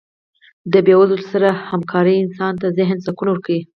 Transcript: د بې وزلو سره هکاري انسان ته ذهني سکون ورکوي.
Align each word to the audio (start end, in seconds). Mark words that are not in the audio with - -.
د 0.71 0.73
بې 0.85 0.93
وزلو 0.99 1.25
سره 1.33 1.49
هکاري 1.69 2.15
انسان 2.19 2.53
ته 2.61 2.67
ذهني 2.77 3.01
سکون 3.05 3.27
ورکوي. 3.29 3.61